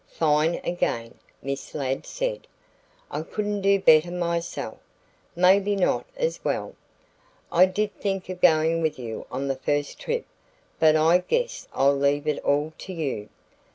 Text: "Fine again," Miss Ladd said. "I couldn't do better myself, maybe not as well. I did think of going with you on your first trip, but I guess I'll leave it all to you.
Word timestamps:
"Fine 0.07 0.55
again," 0.63 1.13
Miss 1.43 1.75
Ladd 1.75 2.07
said. 2.07 2.47
"I 3.11 3.21
couldn't 3.21 3.61
do 3.61 3.79
better 3.79 4.09
myself, 4.09 4.79
maybe 5.35 5.75
not 5.75 6.07
as 6.17 6.43
well. 6.43 6.73
I 7.51 7.67
did 7.67 7.93
think 7.93 8.27
of 8.27 8.41
going 8.41 8.81
with 8.81 8.97
you 8.97 9.27
on 9.29 9.45
your 9.45 9.57
first 9.57 9.99
trip, 9.99 10.25
but 10.79 10.95
I 10.95 11.19
guess 11.19 11.67
I'll 11.71 11.95
leave 11.95 12.25
it 12.25 12.39
all 12.43 12.73
to 12.79 12.91
you. 12.93 13.29